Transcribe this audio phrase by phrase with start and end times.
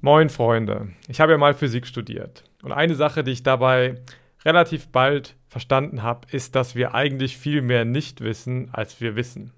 [0.00, 3.96] Moin Freunde, ich habe ja mal Physik studiert und eine Sache, die ich dabei
[4.44, 9.52] relativ bald verstanden habe, ist, dass wir eigentlich viel mehr nicht wissen, als wir wissen.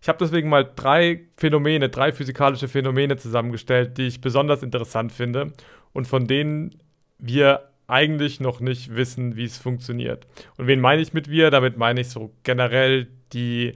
[0.00, 5.52] Ich habe deswegen mal drei Phänomene, drei physikalische Phänomene zusammengestellt, die ich besonders interessant finde
[5.92, 6.78] und von denen
[7.18, 10.26] wir eigentlich noch nicht wissen, wie es funktioniert.
[10.56, 11.50] Und wen meine ich mit wir?
[11.50, 13.74] Damit meine ich so generell die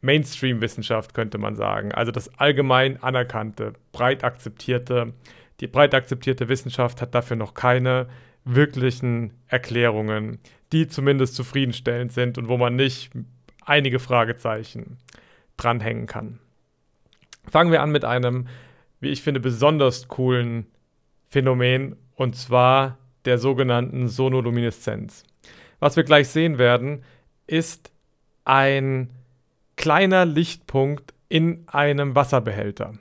[0.00, 1.92] Mainstream-Wissenschaft, könnte man sagen.
[1.92, 5.12] Also das allgemein anerkannte, breit akzeptierte.
[5.60, 8.08] Die breit akzeptierte Wissenschaft hat dafür noch keine
[8.44, 10.38] wirklichen Erklärungen,
[10.72, 13.10] die zumindest zufriedenstellend sind und wo man nicht
[13.64, 14.96] einige Fragezeichen
[15.56, 16.38] dranhängen kann.
[17.50, 18.48] Fangen wir an mit einem,
[19.00, 20.66] wie ich finde, besonders coolen
[21.28, 25.24] Phänomen und zwar der sogenannten Sonolumineszenz.
[25.78, 27.04] Was wir gleich sehen werden,
[27.46, 27.92] ist
[28.44, 29.10] ein
[29.80, 32.98] kleiner Lichtpunkt in einem Wasserbehälter.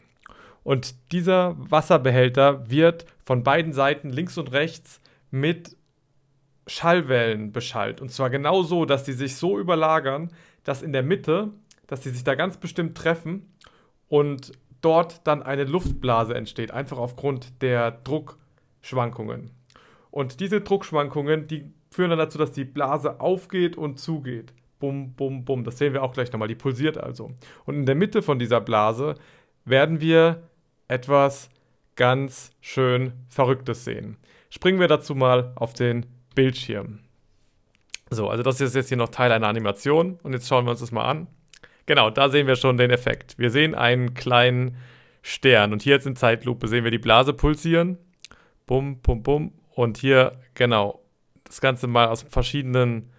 [0.64, 5.76] Und dieser Wasserbehälter wird von beiden Seiten links und rechts mit
[6.68, 8.00] Schallwellen beschallt.
[8.00, 10.32] Und zwar genau so, dass die sich so überlagern,
[10.64, 11.50] dass in der Mitte,
[11.88, 13.54] dass die sich da ganz bestimmt treffen
[14.08, 19.52] und dort dann eine Luftblase entsteht, einfach aufgrund der Druckschwankungen.
[20.12, 24.54] Und diese Druckschwankungen, die führen dann dazu, dass die Blase aufgeht und zugeht.
[24.80, 25.64] Bum, bum, bum.
[25.64, 26.48] Das sehen wir auch gleich nochmal.
[26.48, 27.32] Die pulsiert also.
[27.66, 29.16] Und in der Mitte von dieser Blase
[29.66, 30.44] werden wir
[30.88, 31.50] etwas
[31.96, 34.18] ganz schön Verrücktes sehen.
[34.50, 37.00] Springen wir dazu mal auf den Bildschirm.
[38.10, 40.80] So, also das ist jetzt hier noch Teil einer Animation und jetzt schauen wir uns
[40.80, 41.28] das mal an.
[41.86, 43.38] Genau, da sehen wir schon den Effekt.
[43.38, 44.78] Wir sehen einen kleinen
[45.22, 47.98] Stern und hier jetzt in Zeitlupe sehen wir die Blase pulsieren.
[48.66, 49.54] Bum, bum, bum.
[49.76, 51.02] Und hier, genau,
[51.44, 53.12] das Ganze mal aus verschiedenen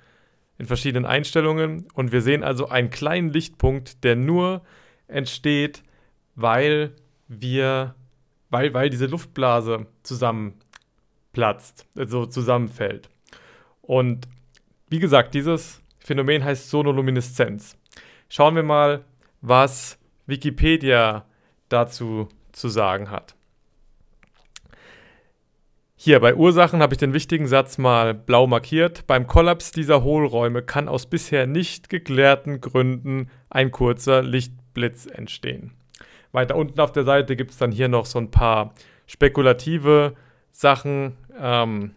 [0.60, 4.60] in verschiedenen Einstellungen und wir sehen also einen kleinen Lichtpunkt, der nur
[5.08, 5.82] entsteht,
[6.34, 6.92] weil
[7.28, 7.94] wir,
[8.50, 13.08] weil, weil diese Luftblase zusammenplatzt, also zusammenfällt.
[13.80, 14.28] Und
[14.90, 17.78] wie gesagt, dieses Phänomen heißt Sonolumineszenz.
[18.28, 19.06] Schauen wir mal,
[19.40, 21.24] was Wikipedia
[21.70, 23.34] dazu zu sagen hat.
[26.02, 29.06] Hier bei Ursachen habe ich den wichtigen Satz mal blau markiert.
[29.06, 35.72] Beim Kollaps dieser Hohlräume kann aus bisher nicht geklärten Gründen ein kurzer Lichtblitz entstehen.
[36.32, 38.72] Weiter unten auf der Seite gibt es dann hier noch so ein paar
[39.06, 40.14] spekulative
[40.52, 41.90] Sachen, ähm,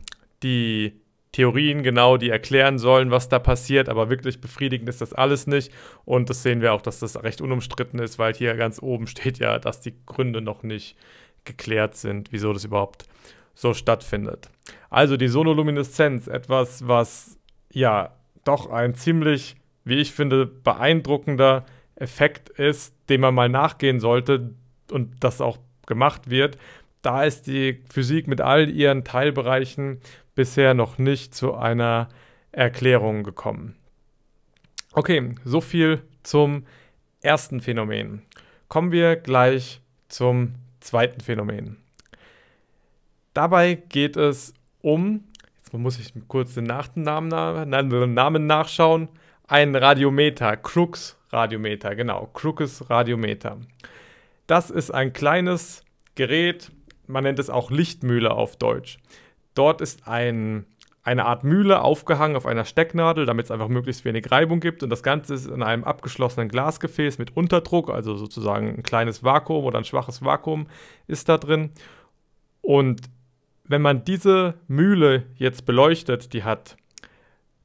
[0.44, 1.00] die
[1.32, 5.72] Theorien genau, die erklären sollen, was da passiert, aber wirklich befriedigend ist das alles nicht.
[6.04, 9.40] Und das sehen wir auch, dass das recht unumstritten ist, weil hier ganz oben steht
[9.40, 10.98] ja, dass die Gründe noch nicht
[11.46, 13.06] geklärt sind, wieso das überhaupt
[13.54, 14.50] so stattfindet.
[14.90, 17.40] Also die Sonolumineszenz, etwas, was
[17.72, 21.66] ja doch ein ziemlich, wie ich finde, beeindruckender
[21.96, 24.54] Effekt ist, dem man mal nachgehen sollte
[24.92, 26.58] und das auch gemacht wird.
[27.02, 30.00] Da ist die Physik mit all ihren Teilbereichen
[30.36, 32.10] bisher noch nicht zu einer
[32.52, 33.76] Erklärung gekommen.
[34.94, 36.66] Okay, so viel zum
[37.22, 38.22] ersten Phänomen.
[38.68, 41.83] Kommen wir gleich zum zweiten Phänomen.
[43.34, 45.24] Dabei geht es um,
[45.58, 49.10] jetzt muss ich kurz den Namen, Namen nachschauen,
[49.48, 53.58] ein Radiometer, Crux Radiometer, genau, Crookes Radiometer.
[54.46, 55.84] Das ist ein kleines
[56.16, 56.72] Gerät,
[57.08, 59.00] man nennt es auch Lichtmühle auf Deutsch.
[59.56, 60.66] Dort ist ein,
[61.04, 64.84] eine Art Mühle aufgehangen auf einer Stecknadel, damit es einfach möglichst wenig Reibung gibt.
[64.84, 69.66] Und das Ganze ist in einem abgeschlossenen Glasgefäß mit Unterdruck, also sozusagen ein kleines Vakuum
[69.66, 70.68] oder ein schwaches Vakuum
[71.08, 71.72] ist da drin.
[72.62, 73.02] Und
[73.66, 76.78] wenn man diese Mühle jetzt beleuchtet, die hat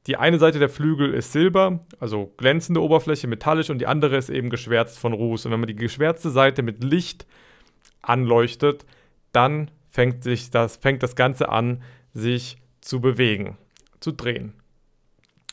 [0.07, 4.29] die eine Seite der Flügel ist Silber, also glänzende Oberfläche, metallisch, und die andere ist
[4.29, 5.45] eben geschwärzt von Ruß.
[5.45, 7.27] Und wenn man die geschwärzte Seite mit Licht
[8.01, 8.87] anleuchtet,
[9.33, 13.57] dann fängt, sich das, fängt das Ganze an, sich zu bewegen,
[13.99, 14.53] zu drehen.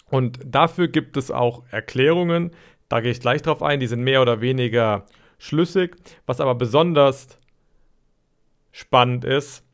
[0.09, 2.53] Und dafür gibt es auch Erklärungen,
[2.89, 5.05] da gehe ich gleich drauf ein, die sind mehr oder weniger
[5.39, 5.97] schlüssig.
[6.25, 7.39] Was aber besonders
[8.73, 9.66] spannend ist,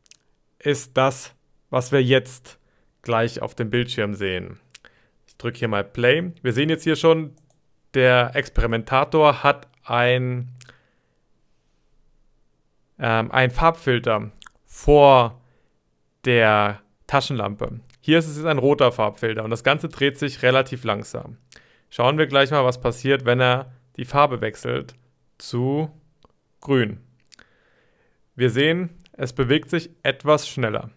[0.65, 1.33] ist das,
[1.69, 2.59] was wir jetzt
[3.01, 4.59] gleich auf dem Bildschirm sehen.
[5.27, 6.31] Ich drücke hier mal Play.
[6.41, 7.35] Wir sehen jetzt hier schon,
[7.93, 10.49] der Experimentator hat ein,
[12.99, 14.31] ähm, ein Farbfilter
[14.65, 15.41] vor
[16.25, 17.79] der Taschenlampe.
[17.99, 21.37] Hier ist es jetzt ein roter Farbfilter und das Ganze dreht sich relativ langsam.
[21.89, 24.95] Schauen wir gleich mal, was passiert, wenn er die Farbe wechselt
[25.37, 25.91] zu
[26.59, 26.99] grün.
[28.35, 30.89] Wir sehen, es bewegt sich etwas schneller.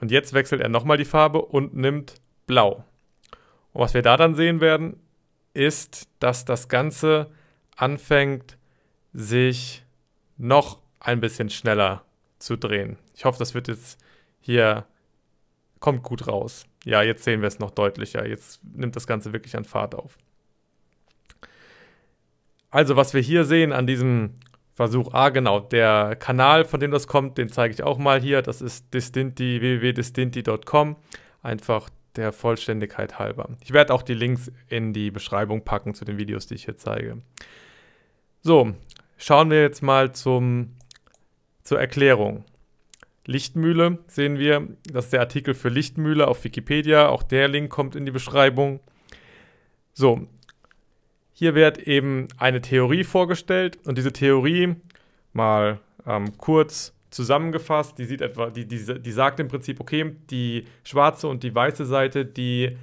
[0.00, 2.14] Und jetzt wechselt er nochmal die Farbe und nimmt
[2.46, 2.84] blau.
[3.72, 4.96] Und was wir da dann sehen werden,
[5.52, 7.30] ist, dass das Ganze
[7.76, 8.58] anfängt,
[9.12, 9.84] sich
[10.36, 12.04] noch ein bisschen schneller
[12.38, 12.98] zu drehen.
[13.14, 13.98] Ich hoffe, das wird jetzt
[14.40, 14.86] hier,
[15.78, 16.66] kommt gut raus.
[16.84, 18.26] Ja, jetzt sehen wir es noch deutlicher.
[18.26, 20.18] Jetzt nimmt das Ganze wirklich an Fahrt auf.
[22.70, 24.34] Also, was wir hier sehen an diesem
[24.74, 28.42] Versuch, ah, genau, der Kanal, von dem das kommt, den zeige ich auch mal hier.
[28.42, 30.96] Das ist distinti, www.distinti.com.
[31.42, 33.50] Einfach der Vollständigkeit halber.
[33.62, 36.76] Ich werde auch die Links in die Beschreibung packen zu den Videos, die ich hier
[36.76, 37.22] zeige.
[38.42, 38.74] So,
[39.16, 40.76] schauen wir jetzt mal zum,
[41.62, 42.44] zur Erklärung.
[43.26, 47.96] Lichtmühle sehen wir, das ist der Artikel für Lichtmühle auf Wikipedia, auch der Link kommt
[47.96, 48.80] in die Beschreibung.
[49.92, 50.26] So,
[51.34, 54.76] hier wird eben eine Theorie vorgestellt und diese Theorie
[55.32, 60.64] mal ähm, kurz zusammengefasst, die sieht etwa, die, die, die sagt im Prinzip, okay, die
[60.84, 62.76] schwarze und die weiße Seite, die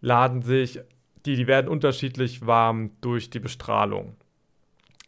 [0.00, 0.80] laden sich,
[1.26, 4.16] die, die werden unterschiedlich warm durch die Bestrahlung.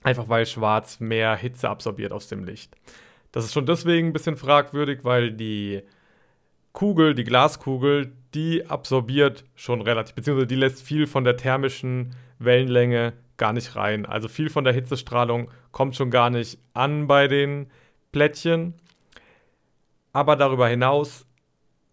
[0.03, 2.75] Einfach weil schwarz mehr Hitze absorbiert aus dem Licht.
[3.31, 5.83] Das ist schon deswegen ein bisschen fragwürdig, weil die
[6.73, 12.15] Kugel, die Glaskugel, die absorbiert schon relativ, beziehungsweise die lässt viel von der thermischen
[12.45, 14.07] Wellenlänge gar nicht rein.
[14.07, 17.71] Also viel von der Hitzestrahlung kommt schon gar nicht an bei den
[18.13, 18.75] Plättchen.
[20.13, 21.27] Aber darüber hinaus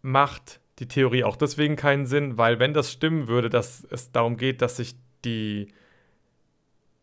[0.02, 4.38] macht die Theorie auch deswegen keinen Sinn, weil wenn das stimmen würde, dass es darum
[4.38, 5.74] geht, dass sich die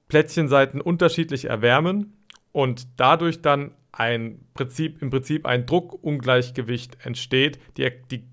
[0.08, 2.16] Plättchenseiten unterschiedlich erwärmen
[2.52, 7.58] und dadurch dann ein Prinzip, im Prinzip ein Druckungleichgewicht entsteht.
[7.76, 8.24] Die, die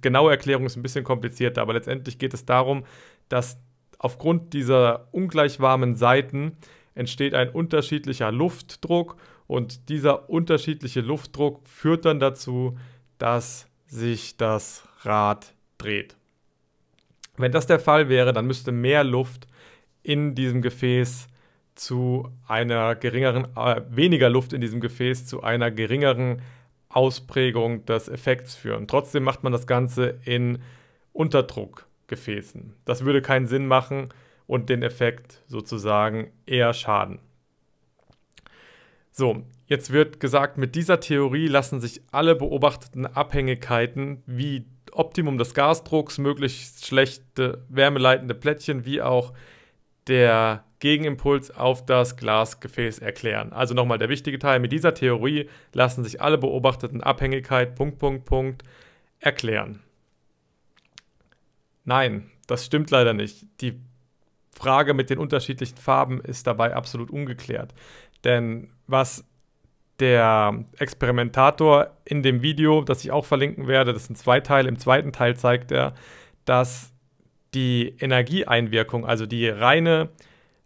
[0.00, 2.84] genaue Erklärung ist ein bisschen komplizierter, aber letztendlich geht es darum,
[3.28, 3.58] dass
[3.98, 6.56] aufgrund dieser ungleich warmen Seiten
[6.94, 9.16] entsteht ein unterschiedlicher Luftdruck
[9.46, 12.76] und dieser unterschiedliche Luftdruck führt dann dazu,
[13.18, 16.16] dass sich das Rad dreht.
[17.36, 19.46] Wenn das der Fall wäre, dann müsste mehr Luft
[20.02, 21.28] in diesem Gefäß
[21.74, 26.40] zu einer geringeren, äh, weniger Luft in diesem Gefäß zu einer geringeren
[26.88, 28.88] Ausprägung des Effekts führen.
[28.88, 30.58] Trotzdem macht man das Ganze in
[32.06, 32.74] Unterdruckgefäßen.
[32.84, 34.08] Das würde keinen Sinn machen
[34.46, 37.18] und den Effekt sozusagen eher schaden.
[39.10, 45.54] So, jetzt wird gesagt, mit dieser Theorie lassen sich alle beobachteten Abhängigkeiten wie Optimum des
[45.54, 49.32] Gasdrucks, möglichst schlechte wärmeleitende Plättchen, wie auch
[50.06, 53.52] der Gegenimpuls auf das Glasgefäß erklären.
[53.52, 58.24] Also nochmal der wichtige Teil, mit dieser Theorie lassen sich alle beobachteten Abhängigkeiten Punkt, Punkt,
[58.26, 58.62] Punkt
[59.18, 59.80] erklären.
[61.86, 63.46] Nein, das stimmt leider nicht.
[63.62, 63.80] Die
[64.50, 67.74] Frage mit den unterschiedlichen Farben ist dabei absolut ungeklärt.
[68.24, 69.24] Denn was
[70.00, 74.78] der Experimentator in dem Video, das ich auch verlinken werde, das sind zwei Teile, im
[74.78, 75.94] zweiten Teil zeigt er,
[76.44, 76.92] dass
[77.54, 80.10] die Energieeinwirkung, also die reine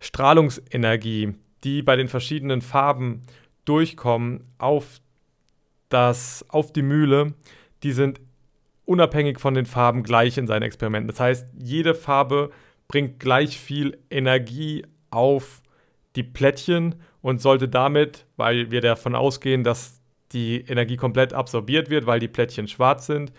[0.00, 3.22] Strahlungsenergie, die bei den verschiedenen Farben
[3.66, 5.00] durchkommen auf
[5.90, 7.34] das, auf die Mühle,
[7.82, 8.20] die sind
[8.84, 11.08] unabhängig von den Farben gleich in seinen Experimenten.
[11.08, 12.50] Das heißt, jede Farbe
[12.88, 15.62] bringt gleich viel Energie auf
[16.16, 20.00] die Plättchen und sollte damit, weil wir davon ausgehen, dass
[20.32, 23.32] die Energie komplett absorbiert wird, weil die Plättchen schwarz sind,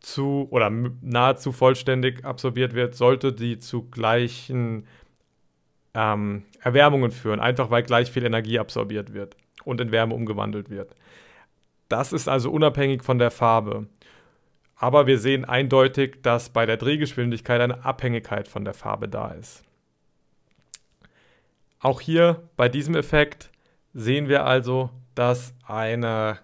[0.00, 4.86] zu oder nahezu vollständig absorbiert wird, sollte die zu gleichen
[5.94, 10.94] ähm, Erwärmungen führen, einfach weil gleich viel Energie absorbiert wird und in Wärme umgewandelt wird.
[11.88, 13.86] Das ist also unabhängig von der Farbe.
[14.76, 19.64] Aber wir sehen eindeutig, dass bei der Drehgeschwindigkeit eine Abhängigkeit von der Farbe da ist.
[21.80, 23.50] Auch hier bei diesem Effekt
[23.94, 26.38] sehen wir also, dass eine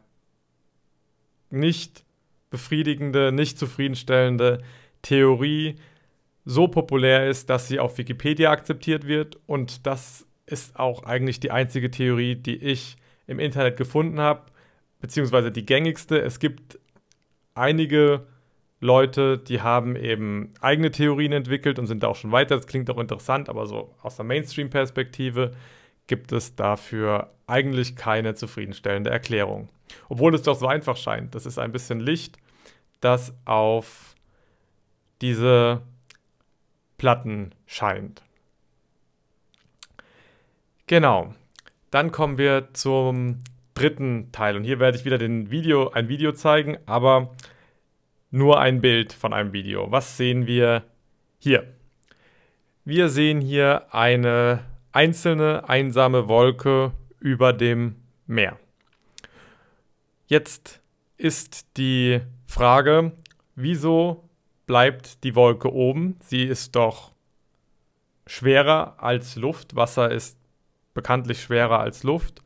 [1.51, 2.05] nicht
[2.51, 4.63] befriedigende, nicht zufriedenstellende
[5.03, 5.77] Theorie
[6.45, 9.39] so populär ist, dass sie auf Wikipedia akzeptiert wird.
[9.47, 12.97] Und das ist auch eigentlich die einzige Theorie, die ich
[13.27, 14.43] im Internet gefunden habe,
[15.01, 16.21] beziehungsweise die gängigste.
[16.21, 16.79] Es gibt
[17.55, 18.27] einige
[18.81, 22.57] Leute, die haben eben eigene Theorien entwickelt und sind da auch schon weiter.
[22.57, 25.53] Das klingt auch interessant, aber so aus der Mainstream-Perspektive
[26.09, 29.69] gibt es dafür eigentlich keine zufriedenstellende Erklärung.
[30.09, 31.35] Obwohl es doch so einfach scheint.
[31.35, 32.39] Das ist ein bisschen Licht,
[33.01, 34.15] das auf
[35.21, 35.83] diese
[36.99, 38.23] Platten scheint.
[40.87, 41.35] Genau.
[41.91, 43.39] Dann kommen wir zum
[43.75, 44.57] dritten Teil.
[44.57, 47.35] Und hier werde ich wieder den Video, ein Video zeigen, aber
[48.31, 49.91] nur ein Bild von einem Video.
[49.91, 50.85] Was sehen wir
[51.39, 51.67] hier?
[52.85, 54.61] Wir sehen hier eine
[54.93, 58.59] einzelne einsame Wolke über dem Meer.
[60.27, 60.81] Jetzt
[61.17, 63.13] ist die Frage,
[63.55, 64.29] wieso
[64.67, 66.17] bleibt die Wolke oben?
[66.21, 67.13] Sie ist doch
[68.27, 69.77] schwerer als Luft.
[69.77, 70.39] Wasser ist
[70.95, 72.43] bekanntlich schwerer als Luft.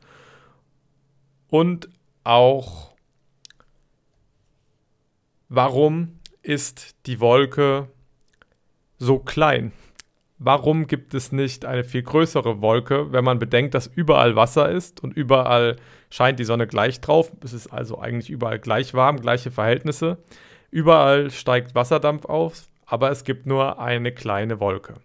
[1.49, 1.89] Und
[2.23, 2.95] auch,
[5.49, 7.87] warum ist die Wolke
[8.97, 9.71] so klein?
[10.39, 15.03] Warum gibt es nicht eine viel größere Wolke, wenn man bedenkt, dass überall Wasser ist
[15.03, 15.77] und überall
[16.11, 17.31] scheint die Sonne gleich drauf?
[17.43, 20.19] Es ist also eigentlich überall gleich warm, gleiche Verhältnisse.
[20.69, 24.95] Überall steigt Wasserdampf auf, aber es gibt nur eine kleine Wolke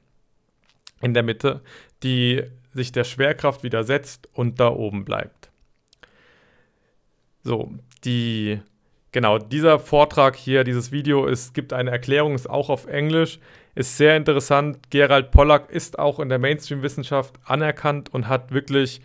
[1.00, 1.62] in der Mitte,
[2.02, 2.42] die
[2.74, 5.41] sich der Schwerkraft widersetzt und da oben bleibt.
[7.42, 7.72] So,
[8.04, 8.60] die
[9.12, 13.38] genau, dieser Vortrag hier, dieses Video, es gibt eine Erklärung, ist auch auf Englisch,
[13.74, 14.90] ist sehr interessant.
[14.90, 19.00] Gerald Pollack ist auch in der Mainstream-Wissenschaft anerkannt und hat wirklich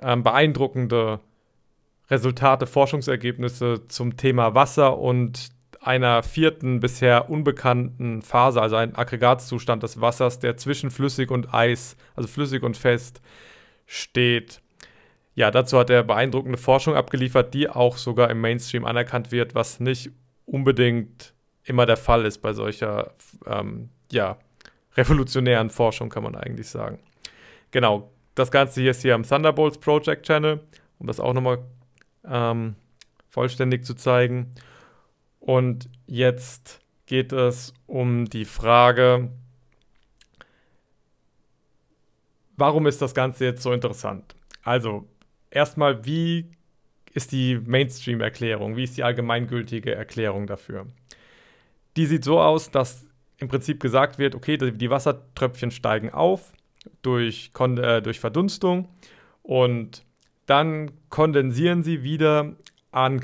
[0.00, 1.20] ähm, beeindruckende
[2.10, 10.00] Resultate, Forschungsergebnisse zum Thema Wasser und einer vierten bisher unbekannten Phase, also ein Aggregatzustand des
[10.00, 13.20] Wassers, der zwischen flüssig und Eis, also flüssig und fest,
[13.86, 14.60] steht.
[15.38, 19.78] Ja, dazu hat er beeindruckende Forschung abgeliefert, die auch sogar im Mainstream anerkannt wird, was
[19.78, 20.10] nicht
[20.46, 23.12] unbedingt immer der Fall ist bei solcher
[23.46, 24.36] ähm, ja,
[24.96, 26.98] revolutionären Forschung, kann man eigentlich sagen.
[27.70, 30.58] Genau, das Ganze hier ist hier am Thunderbolts Project Channel,
[30.98, 31.60] um das auch nochmal
[32.24, 32.74] ähm,
[33.28, 34.52] vollständig zu zeigen.
[35.38, 39.30] Und jetzt geht es um die Frage,
[42.56, 44.34] warum ist das Ganze jetzt so interessant?
[44.64, 45.06] Also,
[45.58, 46.46] erstmal, wie
[47.12, 48.76] ist die Mainstream-Erklärung?
[48.76, 50.86] Wie ist die allgemeingültige Erklärung dafür?
[51.96, 53.04] Die sieht so aus, dass
[53.38, 56.52] im Prinzip gesagt wird, okay, die Wassertröpfchen steigen auf
[57.02, 58.88] durch, äh, durch Verdunstung
[59.42, 60.04] und
[60.46, 62.56] dann kondensieren sie wieder
[62.90, 63.20] an,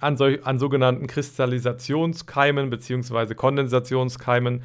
[0.00, 3.34] an, an sogenannten Kristallisationskeimen bzw.
[3.34, 4.62] Kondensationskeimen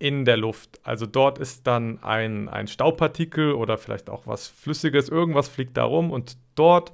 [0.00, 0.80] in der Luft.
[0.82, 5.84] Also dort ist dann ein, ein Staubpartikel oder vielleicht auch was Flüssiges, irgendwas fliegt da
[5.84, 6.92] rum und dort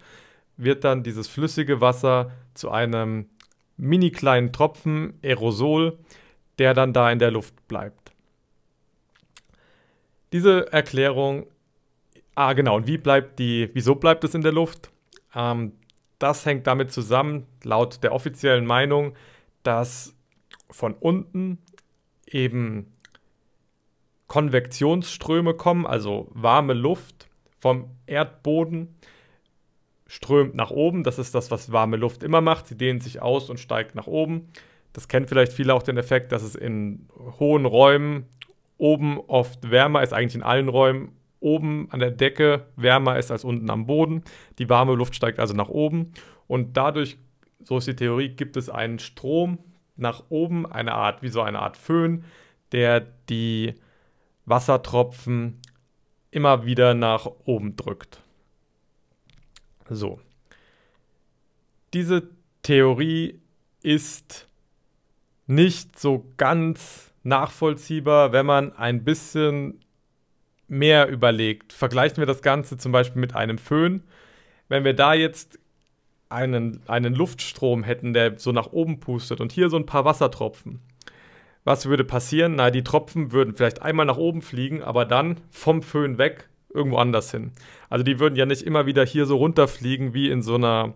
[0.56, 3.30] wird dann dieses flüssige Wasser zu einem
[3.76, 5.98] mini kleinen Tropfen Aerosol,
[6.58, 8.12] der dann da in der Luft bleibt.
[10.32, 11.46] Diese Erklärung,
[12.34, 14.90] ah genau, und wie bleibt die, wieso bleibt es in der Luft?
[15.32, 15.72] Ähm,
[16.18, 19.14] das hängt damit zusammen, laut der offiziellen Meinung,
[19.62, 20.16] dass
[20.70, 21.58] von unten
[22.26, 22.92] eben
[24.26, 27.28] Konvektionsströme kommen, also warme Luft
[27.58, 28.96] vom Erdboden
[30.06, 31.02] strömt nach oben.
[31.02, 32.68] Das ist das, was warme Luft immer macht.
[32.68, 34.48] Sie dehnt sich aus und steigt nach oben.
[34.92, 38.26] Das kennen vielleicht viele auch den Effekt, dass es in hohen Räumen
[38.78, 43.44] oben oft wärmer ist, eigentlich in allen Räumen oben an der Decke wärmer ist als
[43.44, 44.22] unten am Boden.
[44.58, 46.12] Die warme Luft steigt also nach oben
[46.46, 47.18] und dadurch,
[47.62, 49.58] so ist die Theorie, gibt es einen Strom
[49.96, 52.24] nach oben, eine Art, wie so eine Art Föhn,
[52.72, 53.74] der die
[54.46, 55.60] Wassertropfen
[56.30, 58.20] immer wieder nach oben drückt.
[59.88, 60.20] So.
[61.92, 62.28] Diese
[62.62, 63.40] Theorie
[63.82, 64.48] ist
[65.46, 69.80] nicht so ganz nachvollziehbar, wenn man ein bisschen
[70.68, 71.72] mehr überlegt.
[71.72, 74.02] Vergleichen wir das Ganze zum Beispiel mit einem Föhn.
[74.68, 75.58] Wenn wir da jetzt
[76.28, 80.80] einen, einen Luftstrom hätten, der so nach oben pustet und hier so ein paar Wassertropfen,
[81.66, 82.54] was würde passieren?
[82.54, 86.98] Na, die Tropfen würden vielleicht einmal nach oben fliegen, aber dann vom Föhn weg irgendwo
[86.98, 87.50] anders hin.
[87.90, 90.94] Also die würden ja nicht immer wieder hier so runterfliegen wie in so einer,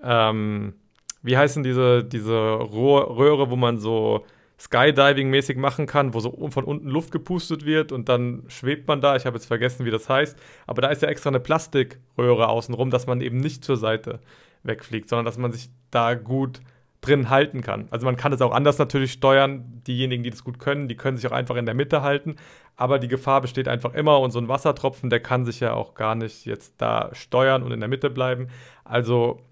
[0.00, 0.74] ähm,
[1.22, 4.24] wie heißen diese, diese Röhre, wo man so
[4.60, 9.16] Skydiving-mäßig machen kann, wo so von unten Luft gepustet wird und dann schwebt man da.
[9.16, 10.38] Ich habe jetzt vergessen, wie das heißt.
[10.68, 14.20] Aber da ist ja extra eine Plastikröhre außenrum, dass man eben nicht zur Seite
[14.62, 16.60] wegfliegt, sondern dass man sich da gut
[17.02, 17.88] drin halten kann.
[17.90, 19.82] Also man kann es auch anders natürlich steuern.
[19.86, 22.36] Diejenigen, die das gut können, die können sich auch einfach in der Mitte halten.
[22.76, 25.94] Aber die Gefahr besteht einfach immer und so ein Wassertropfen, der kann sich ja auch
[25.94, 28.48] gar nicht jetzt da steuern und in der Mitte bleiben.
[28.84, 29.42] Also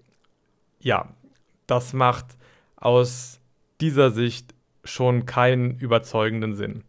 [0.79, 1.09] ja,
[1.67, 2.25] das macht
[2.77, 3.39] aus
[3.81, 6.83] dieser Sicht schon keinen überzeugenden Sinn.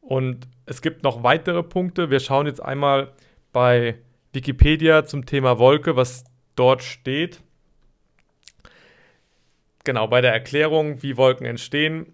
[0.00, 2.10] Und es gibt noch weitere Punkte.
[2.10, 3.12] Wir schauen jetzt einmal
[3.52, 3.98] bei
[4.32, 7.42] Wikipedia zum Thema Wolke, was dort steht.
[9.86, 12.12] Genau, bei der Erklärung, wie Wolken entstehen,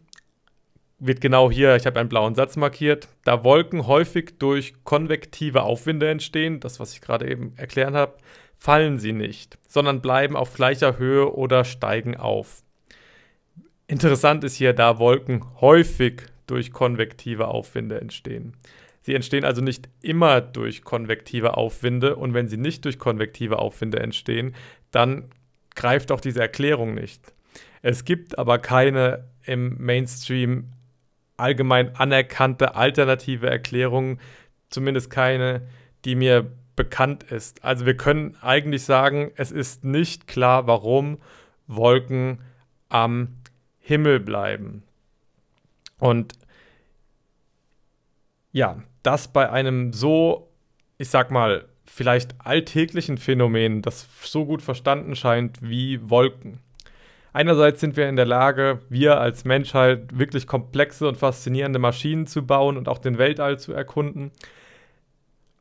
[0.98, 6.10] wird genau hier, ich habe einen blauen Satz markiert, da Wolken häufig durch konvektive Aufwinde
[6.10, 8.18] entstehen, das, was ich gerade eben erklärt habe,
[8.58, 12.62] fallen sie nicht, sondern bleiben auf gleicher Höhe oder steigen auf.
[13.86, 18.54] Interessant ist hier, da Wolken häufig durch konvektive Aufwinde entstehen.
[19.00, 23.98] Sie entstehen also nicht immer durch konvektive Aufwinde und wenn sie nicht durch konvektive Aufwinde
[23.98, 24.54] entstehen,
[24.90, 25.30] dann
[25.74, 27.31] greift auch diese Erklärung nicht.
[27.82, 30.68] Es gibt aber keine im Mainstream
[31.36, 34.18] allgemein anerkannte alternative Erklärung,
[34.70, 35.62] zumindest keine,
[36.04, 37.64] die mir bekannt ist.
[37.64, 41.18] Also wir können eigentlich sagen, es ist nicht klar, warum
[41.66, 42.40] Wolken
[42.88, 43.36] am
[43.80, 44.84] Himmel bleiben.
[45.98, 46.34] Und
[48.52, 50.48] ja, das bei einem so,
[50.98, 56.60] ich sag mal, vielleicht alltäglichen Phänomen, das so gut verstanden scheint wie Wolken.
[57.32, 62.46] Einerseits sind wir in der Lage, wir als Menschheit wirklich komplexe und faszinierende Maschinen zu
[62.46, 64.32] bauen und auch den Weltall zu erkunden.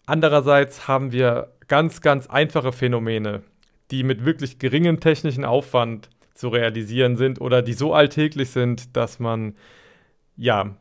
[0.05, 3.43] Andererseits haben wir ganz, ganz einfache Phänomene,
[3.91, 9.19] die mit wirklich geringem technischen Aufwand zu realisieren sind oder die so alltäglich sind, dass
[9.19, 9.55] man
[10.35, 10.75] ja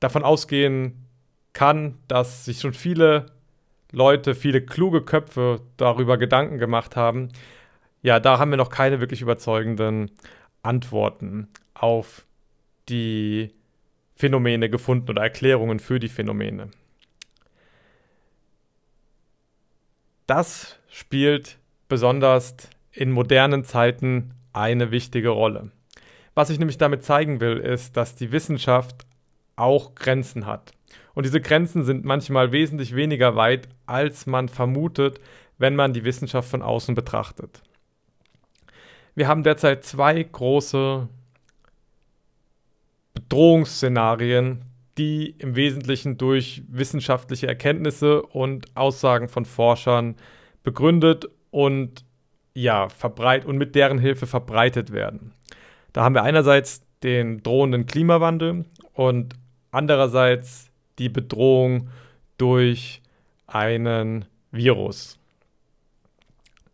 [0.00, 1.04] davon ausgehen
[1.52, 3.26] kann, dass sich schon viele
[3.90, 7.30] Leute, viele kluge Köpfe darüber Gedanken gemacht haben.
[8.02, 10.10] Ja, da haben wir noch keine wirklich überzeugenden
[10.62, 12.26] Antworten auf
[12.88, 13.52] die
[14.14, 16.70] Phänomene gefunden oder Erklärungen für die Phänomene.
[20.26, 22.54] Das spielt besonders
[22.92, 25.70] in modernen Zeiten eine wichtige Rolle.
[26.34, 29.06] Was ich nämlich damit zeigen will, ist, dass die Wissenschaft
[29.56, 30.72] auch Grenzen hat.
[31.14, 35.20] Und diese Grenzen sind manchmal wesentlich weniger weit, als man vermutet,
[35.58, 37.62] wenn man die Wissenschaft von außen betrachtet.
[39.18, 41.08] Wir haben derzeit zwei große
[43.14, 44.62] Bedrohungsszenarien,
[44.96, 50.14] die im Wesentlichen durch wissenschaftliche Erkenntnisse und Aussagen von Forschern
[50.62, 52.04] begründet und
[52.54, 55.32] ja, verbreit und mit deren Hilfe verbreitet werden.
[55.92, 59.34] Da haben wir einerseits den drohenden Klimawandel und
[59.72, 60.70] andererseits
[61.00, 61.88] die Bedrohung
[62.36, 63.02] durch
[63.48, 65.18] einen Virus.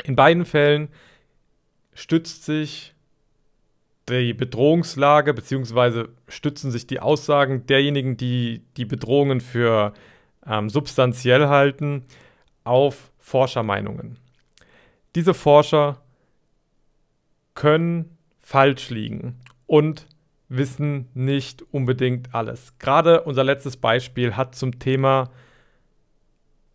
[0.04, 0.90] In beiden Fällen
[1.94, 2.94] stützt sich
[4.08, 6.08] die Bedrohungslage bzw.
[6.28, 9.94] stützen sich die Aussagen derjenigen, die die Bedrohungen für
[10.46, 12.04] ähm, substanziell halten,
[12.64, 14.18] auf Forschermeinungen.
[15.14, 16.02] Diese Forscher
[17.54, 19.36] können falsch liegen
[19.66, 20.06] und
[20.48, 22.74] wissen nicht unbedingt alles.
[22.78, 25.30] Gerade unser letztes Beispiel hat zum Thema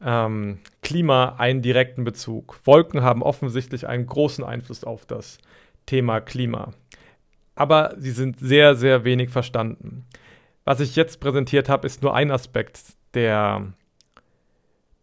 [0.02, 2.60] ähm, Klima einen direkten Bezug.
[2.66, 5.38] Wolken haben offensichtlich einen großen Einfluss auf das
[5.86, 6.74] Thema Klima
[7.60, 10.06] aber sie sind sehr, sehr wenig verstanden.
[10.64, 12.80] Was ich jetzt präsentiert habe, ist nur ein Aspekt
[13.16, 13.74] der,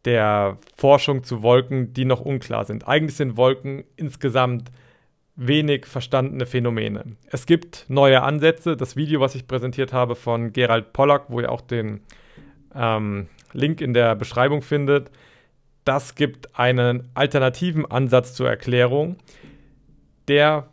[0.06, 2.88] der Forschung zu Wolken, die noch unklar sind.
[2.88, 4.70] Eigentlich sind Wolken insgesamt
[5.34, 7.16] wenig verstandene Phänomene.
[7.26, 8.74] Es gibt neue Ansätze.
[8.74, 12.00] Das Video, was ich präsentiert habe von Gerald Pollack, wo ihr auch den
[12.74, 15.10] ähm, Link in der Beschreibung findet,
[15.84, 19.16] das gibt einen alternativen Ansatz zur Erklärung,
[20.28, 20.68] der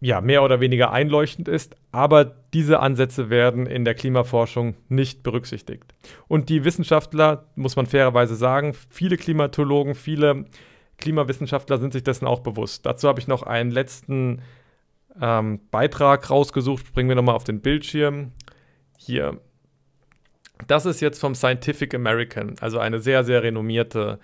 [0.00, 5.94] ja, mehr oder weniger einleuchtend ist, aber diese Ansätze werden in der Klimaforschung nicht berücksichtigt.
[6.28, 10.44] Und die Wissenschaftler, muss man fairerweise sagen, viele Klimatologen, viele
[10.98, 12.84] Klimawissenschaftler sind sich dessen auch bewusst.
[12.86, 14.42] Dazu habe ich noch einen letzten
[15.20, 18.32] ähm, Beitrag rausgesucht, bringen wir nochmal auf den Bildschirm.
[18.98, 19.40] Hier.
[20.66, 24.18] Das ist jetzt vom Scientific American, also eine sehr, sehr renommierte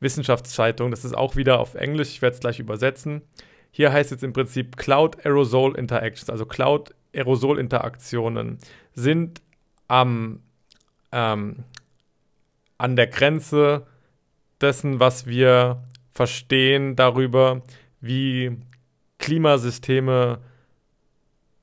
[0.00, 0.90] Wissenschaftszeitung.
[0.90, 3.22] Das ist auch wieder auf Englisch, ich werde es gleich übersetzen.
[3.70, 8.58] Hier heißt es im Prinzip Cloud Aerosol Interactions, also Cloud Aerosol Interaktionen
[8.94, 9.40] sind
[9.88, 10.40] am,
[11.12, 11.64] ähm,
[12.76, 13.86] an der Grenze
[14.60, 17.62] dessen, was wir verstehen darüber,
[18.00, 18.58] wie
[19.18, 20.40] Klimasysteme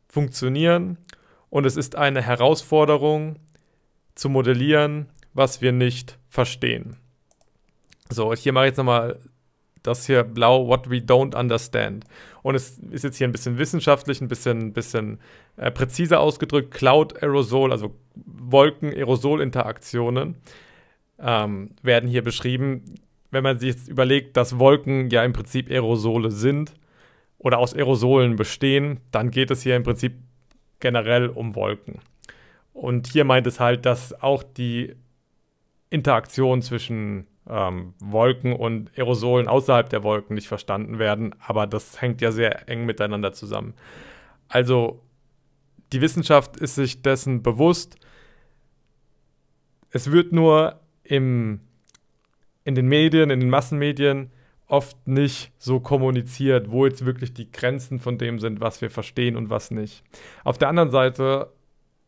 [0.07, 0.97] funktionieren.
[1.49, 3.37] Und es ist eine Herausforderung
[4.15, 6.97] zu modellieren, was wir nicht verstehen.
[8.09, 9.19] So, hier mache ich jetzt nochmal
[9.85, 12.05] das hier blau, what we don't understand.
[12.41, 15.19] Und es ist jetzt hier ein bisschen wissenschaftlich, ein bisschen, bisschen
[15.57, 16.73] äh, präziser ausgedrückt.
[16.73, 20.35] Cloud-Aerosol, also Wolken-Aerosol-Interaktionen
[21.19, 22.95] ähm, werden hier beschrieben.
[23.31, 26.73] Wenn man sich jetzt überlegt, dass Wolken ja im Prinzip Aerosole sind
[27.37, 30.15] oder aus Aerosolen bestehen, dann geht es hier im Prinzip
[30.79, 31.99] generell um Wolken.
[32.75, 34.93] Und hier meint es halt, dass auch die
[35.89, 42.19] Interaktion zwischen ähm, Wolken und Aerosolen außerhalb der Wolken nicht verstanden werden, aber das hängt
[42.19, 43.75] ja sehr eng miteinander zusammen.
[44.49, 45.01] Also
[45.93, 47.95] die Wissenschaft ist sich dessen bewusst.
[49.91, 51.61] Es wird nur im,
[52.65, 54.31] in den Medien, in den Massenmedien
[54.67, 59.37] oft nicht so kommuniziert, wo jetzt wirklich die Grenzen von dem sind, was wir verstehen
[59.37, 60.03] und was nicht.
[60.43, 61.54] Auf der anderen Seite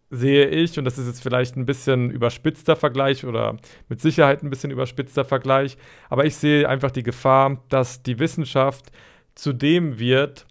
[0.10, 3.58] sehe ich, und das ist jetzt vielleicht ein bisschen überspitzter Vergleich oder
[3.90, 5.78] mit Sicherheit ein bisschen überspitzter Vergleich,
[6.10, 8.92] aber ich sehe einfach die Gefahr, dass die Wissenschaft
[9.36, 10.46] zu dem wird,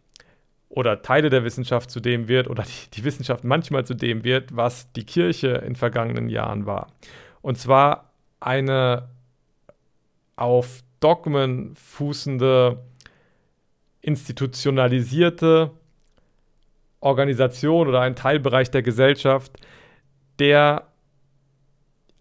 [0.68, 4.54] oder Teile der Wissenschaft zu dem wird, oder die, die Wissenschaft manchmal zu dem wird,
[4.54, 6.88] was die Kirche in vergangenen Jahren war.
[7.40, 9.08] Und zwar eine,
[10.34, 12.84] auf Dogmen fußende,
[14.02, 15.70] institutionalisierte
[17.00, 19.52] Organisation oder ein Teilbereich der Gesellschaft,
[20.38, 20.88] der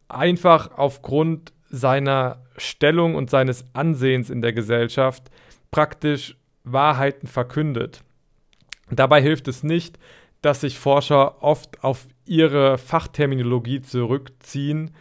[0.07, 5.29] einfach aufgrund seiner Stellung und seines Ansehens in der Gesellschaft
[5.71, 8.03] praktisch Wahrheiten verkündet.
[8.89, 9.97] Dabei hilft es nicht,
[10.41, 14.95] dass sich Forscher oft auf ihre Fachterminologie zurückziehen,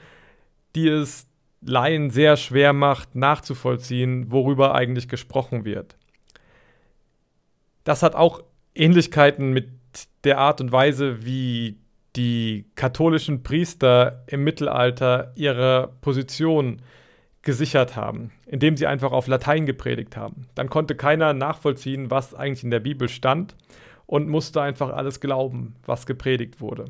[0.75, 1.27] die es
[1.61, 5.97] Laien sehr schwer macht, nachzuvollziehen, worüber eigentlich gesprochen wird.
[7.85, 8.43] Das hat auch
[8.75, 9.69] Ähnlichkeiten mit
[10.25, 11.79] der Art und Weise, wie
[12.17, 16.81] die katholischen Priester im Mittelalter ihre Position
[17.43, 20.49] gesichert haben, indem sie einfach auf Latein gepredigt haben.
[20.55, 23.55] Dann konnte keiner nachvollziehen, was eigentlich in der Bibel stand
[24.07, 26.87] und musste einfach alles glauben, was gepredigt wurde.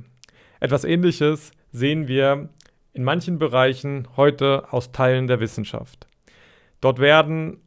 [0.61, 2.49] Etwas Ähnliches sehen wir
[2.93, 6.07] in manchen Bereichen heute aus Teilen der Wissenschaft.
[6.81, 7.59] Dort werden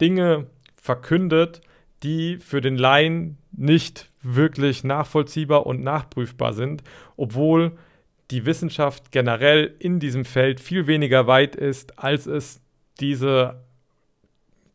[0.00, 1.60] Dinge verkündet,
[2.02, 6.82] die für den Laien nicht wirklich nachvollziehbar und nachprüfbar sind,
[7.16, 7.72] obwohl
[8.30, 12.60] die Wissenschaft generell in diesem Feld viel weniger weit ist, als es
[13.00, 13.62] diese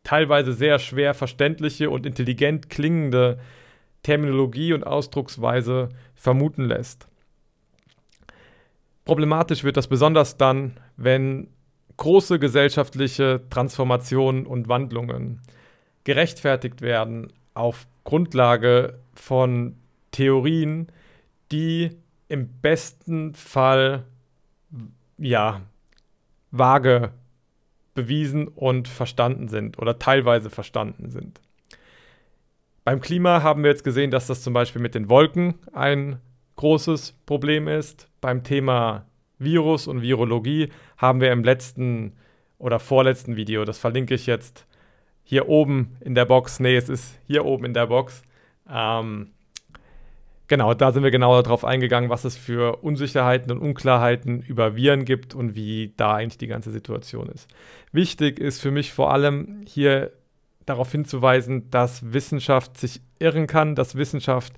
[0.04, 3.38] teilweise sehr schwer verständliche und intelligent klingende
[4.02, 7.08] Terminologie und Ausdrucksweise vermuten lässt.
[9.04, 11.48] Problematisch wird das besonders dann, wenn
[11.96, 15.40] große gesellschaftliche Transformationen und Wandlungen
[16.08, 19.76] gerechtfertigt werden auf Grundlage von
[20.10, 20.86] Theorien,
[21.52, 21.90] die
[22.28, 24.04] im besten Fall
[25.18, 25.60] ja
[26.50, 27.12] vage
[27.92, 31.42] bewiesen und verstanden sind oder teilweise verstanden sind.
[32.84, 36.20] Beim Klima haben wir jetzt gesehen, dass das zum Beispiel mit den Wolken ein
[36.56, 38.08] großes Problem ist.
[38.22, 39.04] Beim Thema
[39.38, 42.14] Virus und Virologie haben wir im letzten
[42.56, 44.64] oder vorletzten Video, das verlinke ich jetzt
[45.28, 46.58] hier oben in der Box.
[46.58, 48.22] Nee, es ist hier oben in der Box.
[48.66, 49.28] Ähm,
[50.46, 55.04] genau, da sind wir genauer darauf eingegangen, was es für Unsicherheiten und Unklarheiten über Viren
[55.04, 57.46] gibt und wie da eigentlich die ganze Situation ist.
[57.92, 60.12] Wichtig ist für mich vor allem hier
[60.64, 64.54] darauf hinzuweisen, dass Wissenschaft sich irren kann, dass Wissenschaft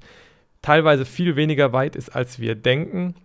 [0.62, 3.16] teilweise viel weniger weit ist, als wir denken.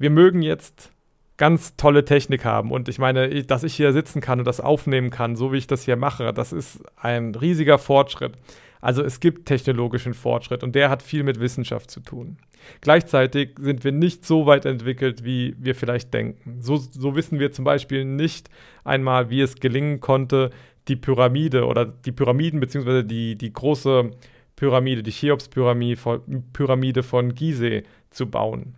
[0.00, 0.90] Wir mögen jetzt
[1.36, 2.70] ganz tolle Technik haben.
[2.70, 5.66] Und ich meine, dass ich hier sitzen kann und das aufnehmen kann, so wie ich
[5.66, 8.34] das hier mache, das ist ein riesiger Fortschritt.
[8.80, 12.36] Also es gibt technologischen Fortschritt und der hat viel mit Wissenschaft zu tun.
[12.82, 16.58] Gleichzeitig sind wir nicht so weit entwickelt, wie wir vielleicht denken.
[16.60, 18.50] So, so wissen wir zum Beispiel nicht
[18.84, 20.50] einmal, wie es gelingen konnte,
[20.88, 24.10] die Pyramide oder die Pyramiden beziehungsweise die, die große
[24.54, 28.76] Pyramide, die Cheops-Pyramide von Gizeh zu bauen.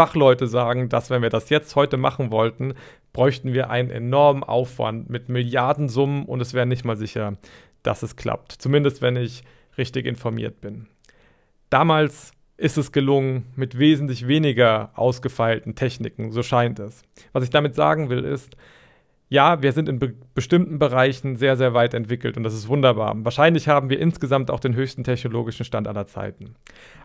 [0.00, 2.72] Fachleute sagen, dass wenn wir das jetzt heute machen wollten,
[3.12, 7.36] bräuchten wir einen enormen Aufwand mit Milliardensummen und es wäre nicht mal sicher,
[7.82, 8.52] dass es klappt.
[8.52, 9.44] Zumindest wenn ich
[9.76, 10.86] richtig informiert bin.
[11.68, 17.02] Damals ist es gelungen mit wesentlich weniger ausgefeilten Techniken, so scheint es.
[17.34, 18.56] Was ich damit sagen will, ist,
[19.30, 23.14] ja, wir sind in be bestimmten Bereichen sehr, sehr weit entwickelt und das ist wunderbar.
[23.24, 26.56] Wahrscheinlich haben wir insgesamt auch den höchsten technologischen Stand aller Zeiten.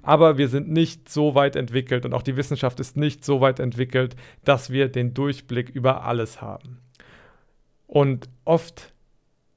[0.02, 3.60] Aber wir sind nicht so weit entwickelt und auch die Wissenschaft ist nicht so weit
[3.60, 6.80] entwickelt, dass wir den Durchblick über alles haben.
[7.86, 8.94] Und oft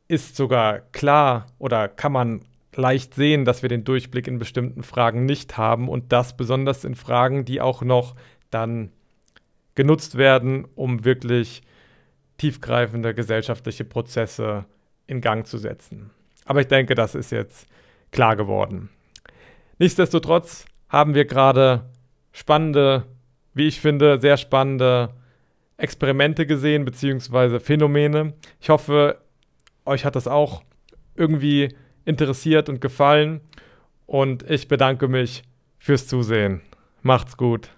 [0.09, 2.43] ist sogar klar oder kann man
[2.75, 6.97] leicht sehen, dass wir den Durchblick in bestimmten Fragen nicht haben und das besonders in
[6.97, 8.15] Fragen, die auch noch
[8.51, 8.91] dann
[9.75, 11.63] genutzt werden, um wirklich
[12.39, 14.65] tiefgreifende gesellschaftliche Prozesse
[15.07, 16.11] in Gang zu setzen.
[16.45, 17.67] Aber ich denke, das ist jetzt
[18.11, 18.89] klar geworden.
[19.79, 21.91] Nichtsdestotrotz haben wir gerade
[22.33, 23.05] spannende,
[23.55, 25.11] wie ich finde, sehr spannende
[25.77, 28.35] Experimente gesehen, beziehungsweise Phänomene.
[28.61, 29.21] Ich hoffe,
[29.85, 30.63] euch hat das auch
[31.15, 33.41] irgendwie interessiert und gefallen.
[34.07, 35.43] Und ich bedanke mich
[35.79, 36.63] fürs Zusehen.
[37.03, 37.71] Macht's gut.